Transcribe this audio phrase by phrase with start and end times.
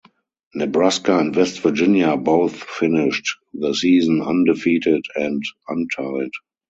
[0.55, 6.31] Nebraska and West Virginia both finished the season undefeated and untied.